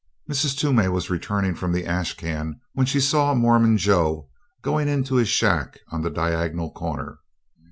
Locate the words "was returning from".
0.87-1.73